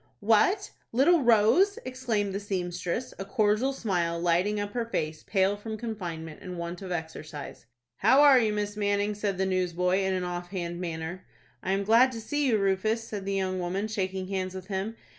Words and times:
"What, 0.19 0.71
little 0.91 1.21
Rose!" 1.21 1.77
exclaimed 1.85 2.33
the 2.33 2.39
seamstress, 2.39 3.13
a 3.19 3.23
cordial 3.25 3.71
smile 3.71 4.19
lighting 4.19 4.59
up 4.59 4.71
her 4.73 4.83
face, 4.87 5.21
pale 5.21 5.55
from 5.55 5.77
confinement 5.77 6.39
and 6.41 6.57
want 6.57 6.81
of 6.81 6.91
exercise. 6.91 7.67
"How 7.97 8.23
are 8.23 8.39
you, 8.39 8.51
Miss 8.51 8.75
Manning?" 8.75 9.13
said 9.13 9.37
the 9.37 9.45
newsboy, 9.45 9.99
in 9.99 10.15
an 10.15 10.23
off 10.23 10.47
hand 10.49 10.81
manner. 10.81 11.23
"I 11.61 11.73
am 11.73 11.83
glad 11.83 12.11
to 12.13 12.19
see 12.19 12.47
you, 12.47 12.57
Rufus," 12.57 13.03
said 13.07 13.25
the 13.25 13.35
young 13.35 13.59
woman, 13.59 13.87
shaking 13.87 14.25
hands 14.29 14.55
with 14.55 14.69
him. 14.69 14.95